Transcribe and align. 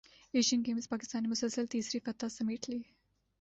Asian 0.33 0.61
Games 0.65 0.85
Pakistan 0.89 1.21
نے 1.23 1.29
مسلسل 1.29 1.65
تیسری 1.65 1.99
فتح 1.99 2.27
سمیٹ 2.27 2.69
لی 2.69 2.79